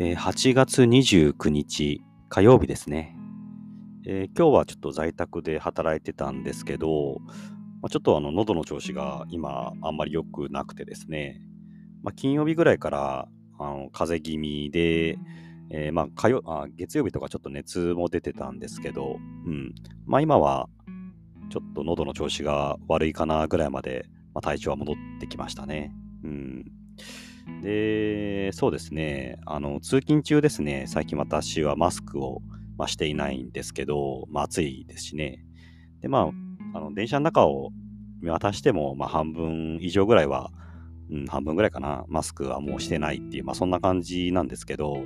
[0.00, 3.16] えー8月29日火曜日ですね、
[4.06, 7.16] えー今日はちょっと在宅で働いてたんですけど、
[7.82, 11.42] まあ、ちょっとあの喉の調子が今あんまり良くなくてですね、
[12.04, 13.28] まあ、金曜日ぐらいから
[13.58, 15.18] あの風邪気味で、
[15.70, 19.74] えーまあ火曜あ月曜日とかちょっと熱も出てたんですけど、うん。
[20.06, 20.68] まあ、今は
[21.50, 25.92] ちょっと喉の調子が悪いかなぐらいまで、まあ、体調は戻ってきましたね。
[26.22, 26.64] うん。
[27.62, 32.40] で、そうですね、あの通勤中ですね、最近私はマスクを、
[32.76, 35.44] まあ、していないんですけど、まあ、暑いですしね。
[36.00, 36.30] で、ま
[36.74, 37.70] あ、あの電車の中を
[38.20, 40.50] 見渡しても、まあ、半分以上ぐらいは、
[41.10, 44.98] うん、半分ぐらいかな、マスクはもうしてないっていう、まあ、そんな感じなんですけど、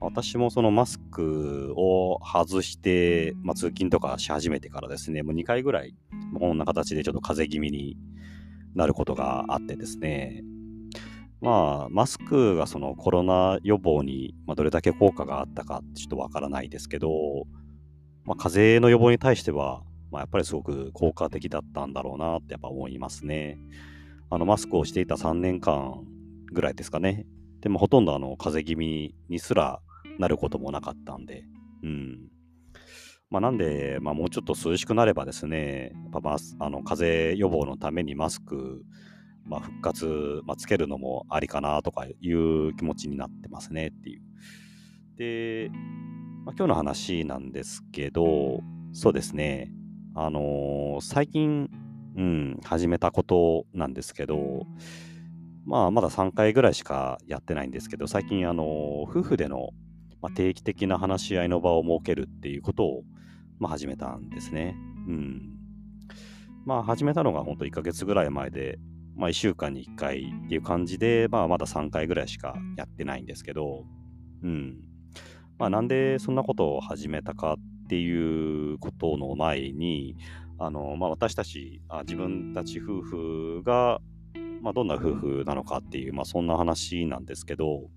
[0.00, 5.94] 私もそのマスクを外して、まあ、通勤とかし始めてからですね、もう2回ぐらい、
[6.38, 7.96] こんな形でちょっと風邪気味に
[8.74, 10.42] なることがあってですね、
[11.42, 17.10] まあ、マスクがそのコロナ予防に、まあ、どれだけ効果があったかちょっとわからないですけど、
[18.24, 23.58] まあ、風邪の予防に対しては、まあ、やっぱりすごく効果的だったんだろうなってやっぱ思いますね。
[24.30, 26.04] あのマスクをしていた3年間
[26.52, 27.26] ぐらいですかね。
[27.60, 29.80] でもほとんどあの風邪気味にすら
[30.20, 31.42] なることもなかったんで、
[31.82, 32.28] うん。
[33.30, 38.82] まあ、なんで、まあ、もうちょっと涼しくなればですね、やっぱあの風邪予防のためにマスク、
[39.44, 44.22] まあ、復活、まあ、つけるのもありかなとかいう気持ちになってますねっていう。
[45.16, 45.70] で、
[46.44, 48.60] まあ、今日の話なんですけど、
[48.92, 49.72] そうですね、
[50.14, 51.70] あのー最近、
[52.16, 54.66] うん、始めたことなんですけど、
[55.64, 58.66] まあ、まだ3回ぐらいしかやってないんですけど、最近、あのー
[59.10, 59.70] 夫婦での、
[60.20, 63.02] まあ、定期的な話し合いの場を設けるっていうことを、
[63.58, 64.76] まあ、始めたんですね。
[65.08, 65.52] うん。
[66.64, 68.78] まあ、始めたのが本当1ヶ月ぐらい前で、
[69.16, 73.84] まあ、1週間に1回っていう感じで、まあ、まだ3回ぐらいしかやってないんですけど、
[74.42, 74.76] うん。
[75.58, 80.16] まあ、なんでそんなことを始めたかっていうことの前に、
[80.58, 84.00] あの、まあ、私たち、あ自分たち夫婦が、
[84.60, 87.90] まあ、どんな夫婦なのかっていう、まあ、そんな話なんですけど、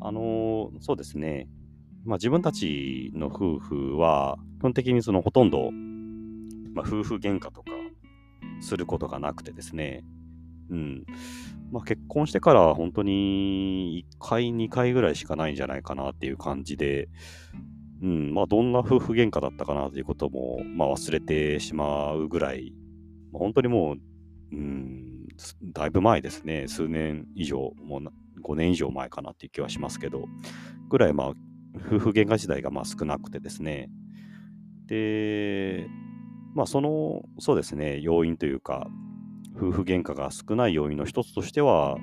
[0.00, 1.48] あのそうですね、
[2.04, 5.70] まあ、自分たちの夫婦は、基本的にそのほとんど、
[6.74, 7.72] まあ、夫婦喧嘩とか
[8.60, 10.04] することがなくてですね、
[10.70, 11.04] うん。
[11.70, 17.08] まあ、結婚してから本当に1回、2回ぐらいしかないんじゃないかなっていう感じで、
[18.02, 22.72] うん、まあ、どんな夫婦喧嘩だったかなということも、まあ、忘れてしまうぐらい、
[23.32, 23.96] まあ本当にもう、
[24.52, 25.26] うん、
[25.72, 30.26] だいぶ前ですね、数年以上、もう5年以上前かなっていう気はしますけど、
[30.88, 31.28] ぐらい、まあ、
[31.76, 33.90] 夫婦喧嘩自体がまあ少なくてですね、
[34.86, 35.86] で、
[36.54, 38.88] まあ、その、そうですね、要因というか、
[39.58, 41.96] 夫婦喧嘩が少ない要因の一つとしては、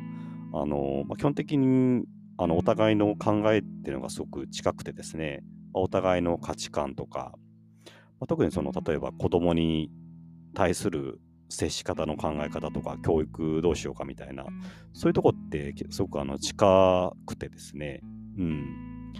[0.53, 2.03] あの、まあ、基本的に、
[2.38, 5.41] あの、お互いの考えっていうのがすごく近くてですね、
[5.73, 7.33] まあお互いの価値観とか、
[8.19, 9.89] まあ、特にその、例えば子供に
[10.53, 14.45] 対する接し方の考え方とか、教育どうしようかみたいな、
[14.93, 18.01] そういうとこってすごくあの近くてですね、
[18.37, 19.11] うん。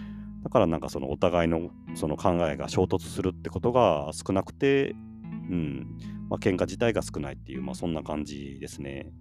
[0.42, 4.94] だからなんかそのお互いのその考えが衝突するってことが少なくて、
[5.50, 5.86] うん。
[6.28, 9.12] まあ、喧嘩自体が少ないっていう、まあそんな感じですね。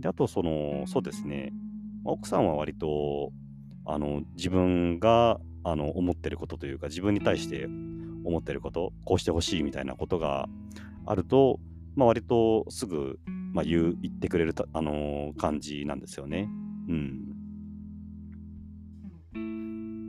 [0.00, 1.52] で、あとその、そうですね。
[2.04, 3.32] まあ奥さんは割と、
[3.84, 7.66] あの、自分が、あの、思ってることというか、自分に対して
[8.24, 10.48] 思ってること、こうしてほしいみたいなことが
[11.06, 11.58] あると、
[11.96, 13.18] まあ割とすぐ、
[13.52, 16.48] まあ言う、言ってくれるた、あの感じなんですよね。
[16.88, 17.28] うん。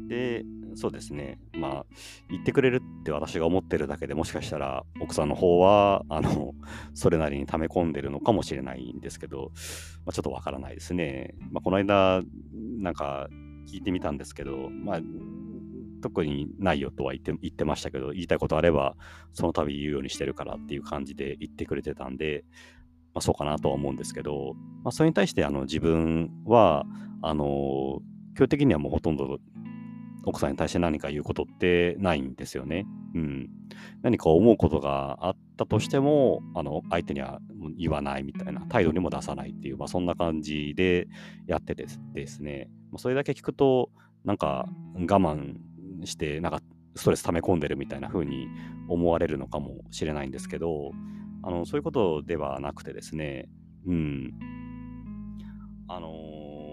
[0.08, 0.44] で、
[0.76, 1.40] そうですね。
[1.54, 1.86] まあ、
[2.30, 6.54] 言ってくれるって私が思ってるだけでもしかしたら奥さんの方は、あの、
[6.94, 9.52] それなりに溜め込んでるのかもしれないんですけど、
[10.06, 11.36] まあ、ちょっとわからないですね。
[11.52, 12.22] まあ、この間、
[12.80, 13.30] なんか
[13.68, 15.02] 聞いてみたんですけど、まあ、
[16.02, 18.96] 特にないよとは言って言ってましたけど、言いたいことあれば、
[19.34, 22.46] その度言うようにしてるからっていう感じで言ってくれてたんで、
[23.14, 26.86] まあ、そうかなとは思うんですけど、まあ、それに対してあの自分は、
[27.22, 28.02] あの、
[28.36, 29.40] 基本的にはもうほとんど
[30.30, 32.86] 奥さんに対して何か言うことってないんですよね。
[33.16, 33.50] うん。
[34.02, 37.40] 何か思うことがあったとしても、あの、相手には
[37.78, 41.08] 言わないみたいな、態度にも出さないっていう、まあそんな感じで
[41.48, 43.92] やっててですね、それだけ聞くと、
[44.24, 45.56] なんか我慢
[46.06, 46.62] して、なんか
[46.96, 48.48] ストレス溜め込んでるみたいな風に
[48.88, 50.92] 思われるのかもしれないんですけど、
[51.44, 53.50] あの、そういうことではなくてですね、
[53.86, 54.34] うん。
[55.88, 56.70] あのー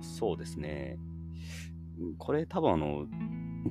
[0.00, 0.98] そうですね。
[2.18, 3.06] これ多分あの、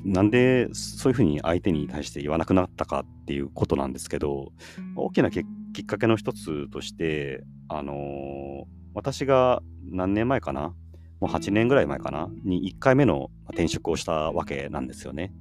[0.04, 4.52] なんでそういうふうに相手に対して言わなくなったかっていうことなんですけど、
[4.96, 5.46] 大きなきっ
[5.86, 10.74] かけの一つとして、あの私が何年前かな？
[11.20, 15.34] もう8年ぐらい前かな、に1回目の転職をしたわけなんですよね。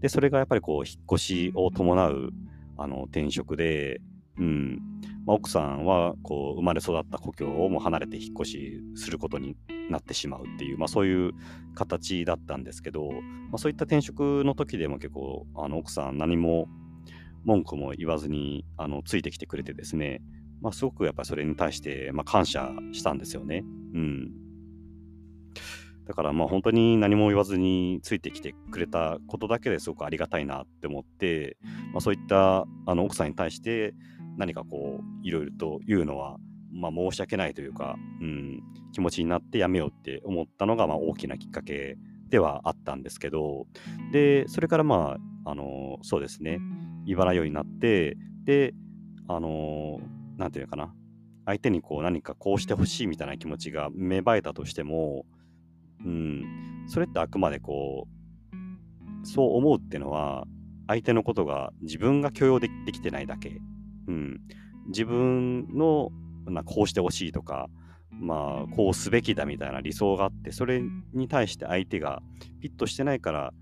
[0.00, 2.30] で、それがやっぱりこう、引っ越しを伴う
[2.76, 4.00] あの転職で、
[4.38, 4.97] うん。
[5.28, 9.56] まあ、奥さんはこう生まれ育った故郷をも離れて引っ越しすることに
[9.90, 11.32] なってしまうっていう、まあ、そういう
[11.74, 16.66] 形だったんですけど、まあ、そういった転職の時でも結構あの奥さん何も
[17.44, 20.22] 文句も言わずにあのついてきてくれてですね、
[20.62, 23.64] まあ、すごくやっぱりそれに対して、まあ、感謝したんですよね。
[23.92, 24.30] うん。
[26.06, 31.58] だからまあ本当に何も言わずについてきてくれたことだけですごくありがたいなって思って、
[31.92, 33.92] まあ、そういったあの奥さんに対して
[34.38, 36.38] 何かこういろいろと言うのは、
[36.72, 38.62] まあ、申し訳ないというか、うん、
[38.92, 41.98] 気持ちになってやめようって思ったのがまあ大きなきっかけ
[42.30, 43.66] ではあったんですけど
[44.12, 46.60] でそれからまああのそうですね。
[47.06, 48.74] 言わないようになってで
[49.28, 49.98] あの
[50.36, 50.94] なんていうのかな。
[51.46, 55.24] 相手にこう何かこうしてほしいみたいな気持ちが芽生えたとしても、
[56.04, 60.44] うん、それってあくまでこうそう思うっていうのは
[60.86, 63.62] 相手のことが自分が許容できてないだけ、
[64.08, 64.40] うん、
[64.88, 66.10] 自分の、
[66.46, 67.68] ま、こうしてほしいとか
[68.10, 70.82] まあこうすべきだみたいな理想があってそれ
[71.12, 72.22] に対して相手が
[72.60, 73.52] ピッとしてないから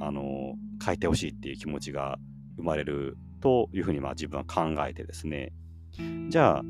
[0.00, 0.54] あの
[0.84, 2.18] 変えてほしいっていう気持ちが
[2.56, 5.52] 生まれるというふうにまあ自分は考えてですね。
[6.28, 6.62] じゃあ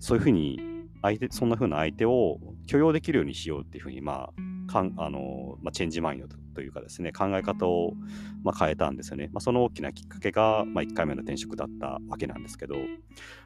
[0.00, 0.58] そういうふうに
[1.02, 7.94] 相手そんなふうな相手を許容できるようにしようっていうふうにまあかんあの、まあ、チェンジマインドというかですね考え方を
[8.42, 12.76] まあ変えたんですよね、まあ、その大きなきっかけが、まあ、1回目の転職だったわけなんですけど、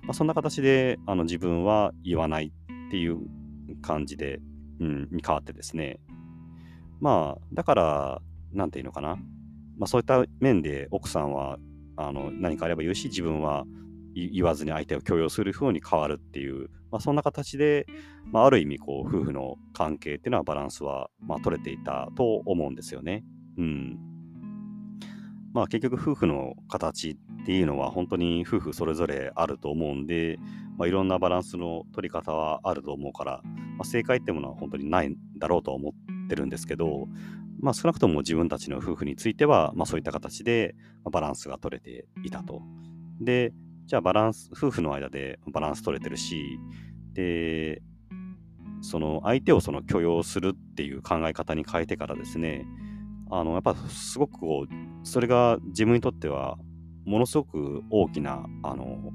[0.02, 2.52] まあ、そんな形であの自分は言わない
[2.88, 3.18] っていう
[3.82, 4.40] 感じで、
[4.80, 6.00] うん、に変わってですね。
[7.00, 8.22] まあだから
[8.52, 9.16] なんていうのかな。
[9.78, 11.58] まあ、そういった面で奥さんは
[11.96, 13.64] あの何かあれば言うし自分は
[14.14, 17.86] 言わずに相手を許容する風に変わるっていう、まあ、そんな形で、
[18.24, 23.24] まあ、ある意味こう夫婦の関係っていうのはバランスは、まあ、取れていたと思うんですよね。
[23.58, 23.98] うん
[25.52, 30.38] まあ、結局夫婦の形っていうのは本当に夫婦それぞれあると思うんで、
[30.78, 37.08] まあ、いろんなバランスの取り方はあると思うから、まあ、正解っていうものは本当にないんだろうとは思ってるんですけど、
[37.60, 40.76] まあ、少なくとも自分たちの夫婦については、まあ、そういった形で
[41.10, 42.62] バランスが取れていたと。
[43.20, 43.52] で、
[43.90, 46.60] じゃあバランス、夫婦の間でバランス取れてるし、
[47.12, 47.82] で、
[48.82, 52.64] その相手をその許容するっていう考え方に変えてからですね、
[53.32, 56.56] あの、やっぱすごくこう、それが自分にとっては、
[57.04, 59.12] ものすごく大きな、あの、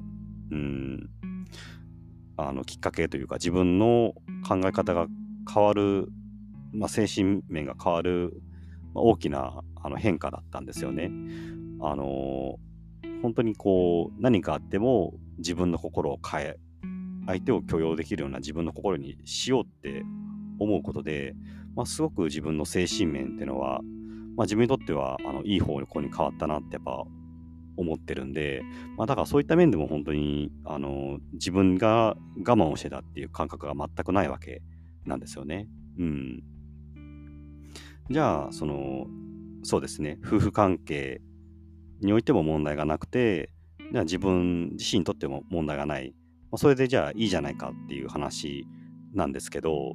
[0.52, 1.10] うん、
[2.36, 4.14] あの、きっかけというか、自分の
[4.46, 5.08] 考え方が
[5.50, 6.10] 変わる
[6.74, 8.34] まあ、精神面が変わる、
[8.94, 11.10] ま、大きなあの変化だったんですよね。
[11.80, 12.58] あの、
[13.22, 16.58] 本当にこう何かあっても自分の心を変え
[17.28, 20.04] 相手を許容できるような自分の心にしようって
[20.60, 21.36] 思うことで、
[21.76, 23.82] まあ、すごく自分の精神面っていうのは、
[24.36, 27.04] まあ、自分にとってはあのいい方向に変わったなってやっぱ
[27.78, 28.62] 思ってるんで、
[28.98, 34.62] まあ、だからそういった面でも本当にあの自分が我慢をしてたっていう感覚が全くないわけ
[35.06, 35.68] なんですよね。
[35.98, 36.44] うん。
[38.10, 39.08] じゃあ、その、
[39.64, 41.22] そうですね、夫婦関係
[42.02, 43.52] においても問題がなくて、
[43.92, 46.14] じゃあ自分自身にとっても問題がない。
[46.52, 48.66] まあ、それでじゃあいいじゃないかっていう話
[49.14, 49.94] なんですけど、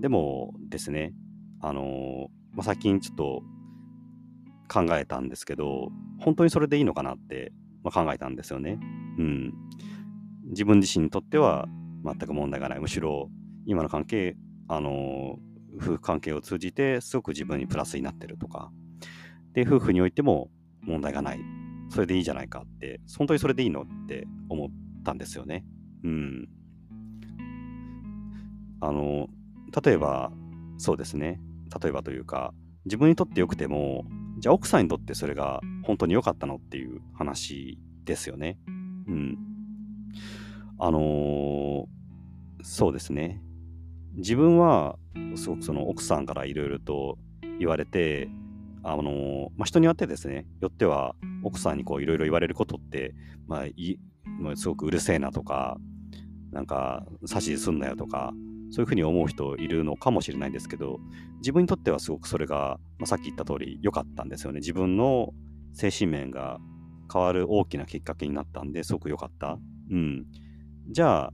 [0.00, 1.12] でもですね、
[1.60, 3.42] あのまあ、最近ちょっと
[4.68, 7.52] 考えたんですけど、本当にそれでいいのかなって、
[7.82, 8.78] まあ、考えたんですよね。
[9.18, 9.52] うん。
[10.50, 11.66] 自分自身にとっては
[12.04, 12.80] 全く問題がない。
[12.80, 13.30] むしろ
[13.66, 14.36] 今の関係、
[14.68, 15.38] あの
[15.76, 18.70] 夫婦関係を通じてすごく自分にプラスになってるとか、
[19.52, 20.50] で、夫婦においても
[20.88, 21.40] 問題がない。
[21.90, 24.68] それでいいじゃないかって、本当にそれでいいのって思っ
[25.04, 25.64] たんですよね。
[26.04, 26.48] うん。
[28.80, 29.28] あの、
[29.84, 30.32] 例えば、
[30.78, 31.40] そうですね。
[31.82, 32.54] 例えばというか、
[32.84, 34.04] 自分にとって良くても、
[34.38, 38.58] じゃあ奥さんにとってそれが本当に良かったのっていう話ですよね。
[39.06, 39.38] うん。
[40.78, 41.84] あのー、
[42.62, 43.42] そうですね。
[44.14, 44.96] 自分は
[45.34, 47.18] すごくその奥さんからいろいろと
[47.58, 48.28] 言われて、
[48.92, 53.14] あのまあ、人によってですね、よっては奥さんにこういろいろ言われることって、
[53.46, 53.98] まあ、い
[54.54, 55.78] すごくうるせえなとか、
[56.52, 58.32] なんか指図すんなよとか、
[58.70, 61.00] そういうふうに思う人いるのかもしれないんですけど、
[61.38, 64.60] 自分にとってはすごくそれが、まあ、さっき言った通り良かったんですよね。
[64.60, 65.32] 自分の
[65.72, 66.58] 精神面が
[67.12, 69.58] 変わる大きなきっかけになったんですごく良かった。
[69.90, 70.26] うん。
[70.90, 71.32] じゃあ、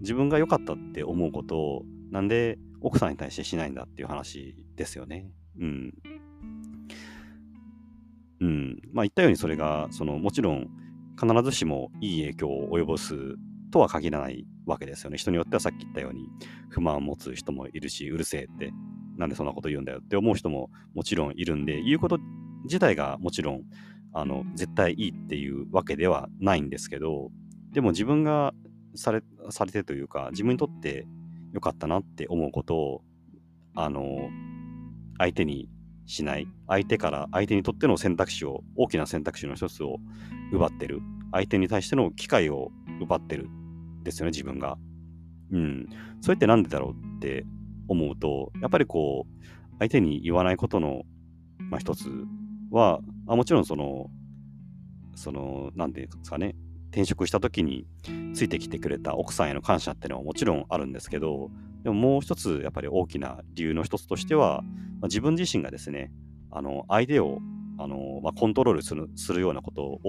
[0.00, 5.30] 自分が良かったって思うことをなんで奥さんに対してしないんだっていう話ですよね。
[5.58, 5.94] うん。
[8.44, 8.78] うん。
[8.92, 10.68] まあ言ったようにそれが、そのもちろん
[11.18, 13.16] 必ずしもいい影響を及ぼす
[13.70, 15.16] とは限らないわけですよね。
[15.16, 16.28] 人によってはさっき言ったように
[16.68, 18.72] 不満を持つ人もいるし、うるせえって、
[19.16, 22.18] なんでそんなこと言うんだよって思う人ももちろんいるんで、言うこと
[22.64, 23.62] 自体がもちろん
[24.12, 27.30] あの絶対いいっていうわけではないんですけど、
[27.72, 28.52] でも自分が
[28.94, 31.06] されされてというか、自分にとって
[31.52, 33.02] 良かったなって思うことを、
[33.74, 34.28] あの、
[35.18, 35.68] 相手に
[36.06, 39.98] しない、相手から相手にとっての選択肢を、大きな選択肢の一つを
[40.52, 41.00] 奪ってる、
[41.32, 42.70] 相手に対しての機会を
[43.00, 43.48] 奪ってる
[44.04, 44.78] ですよね、自分が。
[45.50, 45.88] うん。
[46.20, 47.44] それってなんでだろうって
[47.88, 49.44] 思うと、やっぱりこう、
[49.78, 51.02] 相手に言わないことの、
[51.58, 52.08] まあ、一つ
[52.70, 54.10] は、あもちろんその、
[55.14, 56.54] その、なんていうんですかね、
[56.90, 57.86] 転職した時に
[58.34, 61.50] ついてきてくれた奥さんへの感謝っていうのはもちろんあるんですけど、
[61.84, 64.70] でももう一つやっぱり大きな理由の一つとしては、ま
[65.02, 66.10] あ、自分自身がですね、
[66.50, 67.38] あの相手を
[67.78, 70.00] あの、まあ、コントロールするするようなことを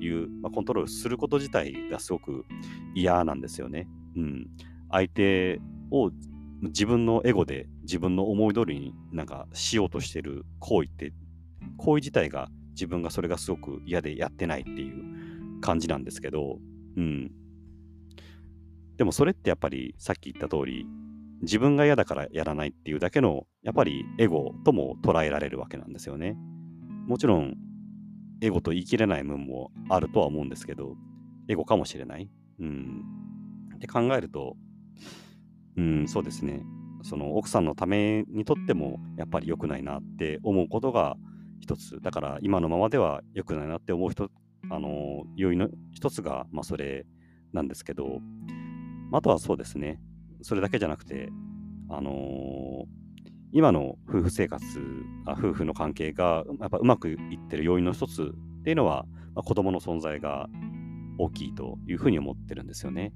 [0.00, 2.44] 言う、まあ、コントロールすること自体がすごく
[2.94, 3.88] 嫌なんですよね。
[4.16, 4.46] うん、
[4.90, 5.60] 相手
[5.90, 6.10] を
[6.60, 11.12] 自分のエゴで自分の思い通りになんかしようとしてる行為って
[11.78, 16.58] 行為自体が自分がそれがすごく嫌でやってないっていう感じなんですけど、
[16.96, 17.30] うん。
[18.98, 20.86] でもそれってやっぱりさっき言った通り、
[21.40, 26.36] 自分が嫌だからやらないっていうだけの、やっぱりエゴとも捉えられるわけなんですよね。
[27.06, 27.54] もちろん、
[28.40, 30.96] エゴと言い切れない面もあるとは思うんですけど、
[31.48, 32.28] エゴかもしれない。
[32.60, 33.02] うん。
[33.76, 34.56] って考えると、
[35.76, 36.64] うん、そうですね。
[37.02, 41.16] その奥さんのためにとってもやっぱり良くないなって思うことが
[41.60, 42.00] 一つ。
[42.00, 44.28] だから今のままでは良くないなって思う人
[44.70, 47.06] あの要因の一つが、まあ、それ
[47.52, 48.20] なんですけど、
[49.12, 50.00] あとはそうですね、
[50.42, 51.30] それだけじゃなくて、
[51.88, 52.84] あのー、
[53.52, 54.64] 今の夫婦生活
[55.26, 60.48] あ、夫婦の関係がやっぱうまくいってる要因の一つっていうのは、まあ、子供の存在が
[61.18, 63.12] 大きいというふうに思ってるんですよね。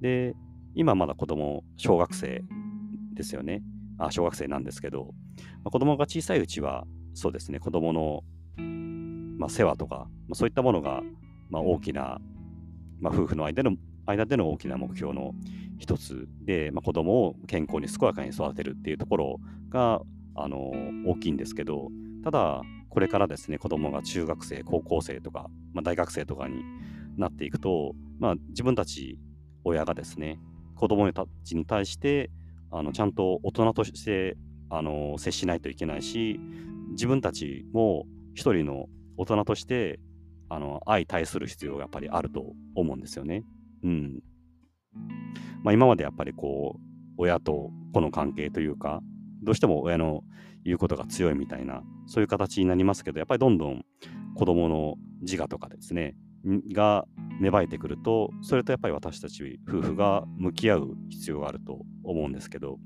[0.00, 0.34] で、
[0.74, 2.42] 今まだ子供、小学生
[3.14, 3.62] ですよね。
[3.98, 5.12] あ小学生なんですけど、
[5.64, 8.22] まあ、子供が小さいうちは、そうですね、子供の
[9.38, 11.00] まあ、世話とか、まあ、そういったものが、
[11.48, 12.18] まあ、大きな、
[13.00, 13.76] まあ、夫婦の間の
[14.08, 15.34] 間での大きな目標の
[15.78, 20.00] 一つで、まあ、子供を健康に健やかに育てるっていうところが、
[20.34, 20.70] あの
[21.06, 21.88] 大きいんですけど、
[22.22, 26.62] ただ、これからですね、子供が中学生、高校生とか、まあ、大学生とかに
[27.16, 29.18] なっていくと、まあ、自分たち
[29.64, 30.40] 親がですね、
[30.74, 32.30] 子供たちに対して、
[32.70, 34.36] あのちゃんと大人として
[34.68, 36.38] あの接しないといけないし、
[36.90, 38.86] 自分たちも一人の
[39.16, 39.98] 大人として
[40.48, 43.44] あの相対する必要がやっぱりあると思うんですよね。
[43.82, 44.22] うん。
[45.62, 46.80] まあ、今までやっぱりこう
[47.18, 49.00] 親と子の関係というか
[49.42, 50.22] どうしても親の
[50.64, 53.84] 言うことが強いみたいなそういう形になりますけどやっぱりどんどん
[54.34, 56.14] 子供の自我とかですね
[56.72, 57.04] が
[57.40, 62.78] 芽生えてくるとそれとやっぱり私たち夫婦が向き合う必要があると思うんですけど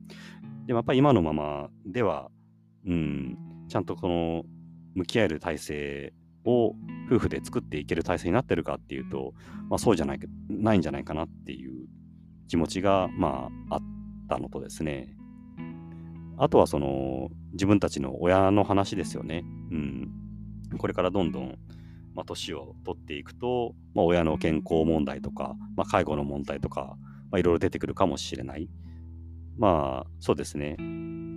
[0.67, 2.31] でもやっぱり今のままでは
[2.87, 4.43] うんちゃんとこの
[4.95, 6.75] 向き合える体制を
[7.11, 9.35] 夫婦で作っていける体制になってるかっていうと、
[9.69, 11.87] まあ、そうじゃないないんじゃないかなっていう
[12.49, 13.81] 気持ちが、まあ、あっ
[14.29, 15.17] たのとですね
[16.39, 19.45] あとはその自分たちの親の話ですよね。
[19.71, 20.11] うん、
[20.79, 21.59] これからどんどん、
[22.15, 26.97] まあ、年を取っていくと、まあ、親の健康問題とか、まあ、介護の問題とか、
[27.31, 28.69] まあ、いろいろ出てくるかもしれない。
[29.59, 30.77] まあそうですね。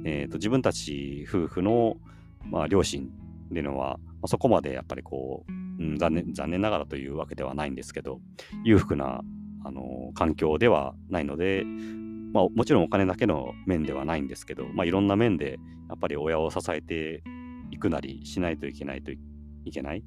[0.08, 1.98] えーと、自分たち夫婦の、
[2.44, 8.20] まあ、両親っていうのは、あ、そこまでやっぱりこう、うん、残念残念ながらというわけではないんですけど、
[8.64, 9.22] 裕福な
[9.64, 11.64] あの環境ではないので、
[12.34, 15.58] まあ、もちろんお金だけの面ではないんですけど、まあ、いろんな面で
[15.90, 17.24] やっぱり親を支えて
[17.72, 19.18] いくなりしないといけないとい
[19.72, 20.04] けない。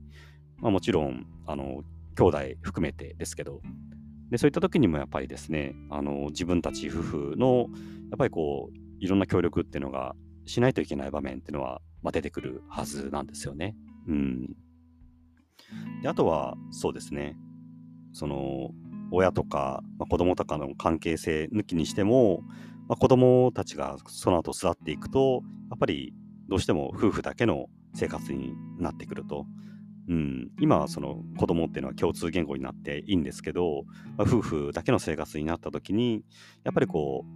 [0.58, 1.84] まあ、もちろん、あの、
[2.16, 3.62] 兄弟含めてですけど、
[4.30, 7.68] でそういった時にもやっぱりですね、あの自分たち夫婦の
[8.10, 13.74] やっぱりこういろんな協力っていうのがしないといけない場面っていうのはまあ、出てくるはずなんですよね。
[14.08, 14.56] うん。
[16.02, 17.36] で、あとは、そうですね。
[18.12, 18.70] その、
[19.10, 22.42] 親とか、まあ、子供とかの関係性抜きにしても、
[22.88, 26.12] まあ、子供たちがその後育っていくと、やっぱり
[26.48, 29.46] どうしても夫婦だけの生活になってくると。
[30.08, 33.82] うん、今はその子供っていうのは共通言語になっていいんですけど、
[34.16, 36.24] まあ、夫婦だけの生活になった時に
[36.64, 37.26] やっぱりこ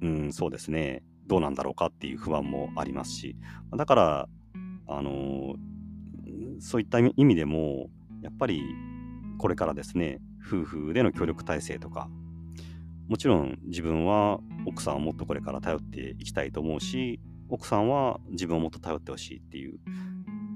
[0.00, 3.36] う、うん、そうですねどうなんだろうかっていう不安もありますし、
[3.76, 4.28] だから、
[4.88, 5.54] あのー、
[6.60, 7.90] そういった意味でも、
[8.22, 8.62] やっぱり
[9.38, 12.08] これからですね、夫婦での協力体制とか、
[13.08, 19.78] もちろん自分は奥さんをもっとこれから頼っていきたいと思うし、奥さんは自分をもっと頼ってほしいっていう、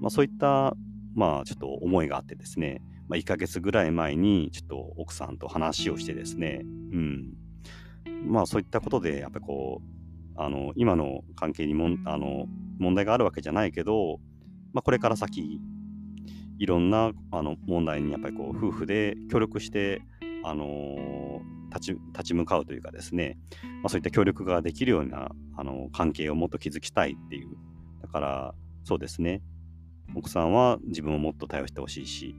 [0.00, 0.74] まあ、そういった、
[1.14, 6.66] まあ、ちょっと思いがあってですね、まあ、1ヶ月ぐらい前にちょっと奥さんと話をしてですね、う
[6.98, 7.34] ん。
[8.24, 12.46] まあそういったことで、やっぱこう、あの、今の関係にもあの
[12.78, 14.18] 問題があるわけじゃないけど、
[14.72, 15.60] まあこれから先、
[16.58, 20.02] いろんなあの問題にやっぱりこう夫婦で協力して、
[20.44, 21.40] あの、
[21.74, 23.36] 立ち立ち向かうというかですね、
[23.82, 27.48] まあ、そういった協力ができるようなあの関係をもっと築きたいっていう。
[28.02, 29.42] だからそうですね。
[30.14, 32.36] 奥さんは自分をもっと頼してほしいし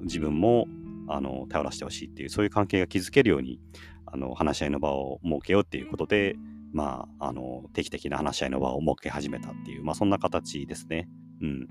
[0.00, 0.66] 自分も
[1.06, 3.60] あの頼らせてほしいっていうそういう関係が築けるように
[4.06, 6.36] あの話し合いの場を設けようっていうことで、
[6.72, 11.08] まあ、あの定期的な話し合いの場を設け始めたっていう、まあ、そんな形ですね。
[11.42, 11.68] うん。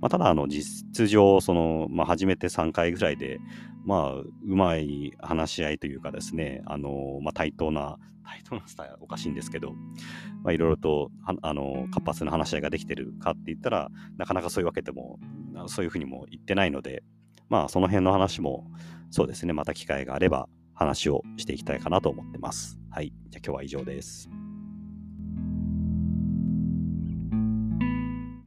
[0.00, 3.38] まあ、ただ、あの、実上、その、まあ、初めて3回ぐらいで、
[3.84, 9.72] まあ、うまい話し合いというかですね、あの、まあ、対等な、対等なスタイルはおかしいんですけど、
[10.42, 11.10] まあ、いろいろと、
[11.42, 15.18] あの、活発な話し合いができてるかって言ったら、なかなかそういうわけでも、
[15.66, 17.02] そういうふうにも言ってないので、
[17.48, 18.70] まあ、その辺の話も、
[19.10, 22.78] そうですね、また機会があれば話をしていきたいかなと思ってます。
[22.90, 23.12] はい。
[23.30, 24.28] じゃ今日は以上です。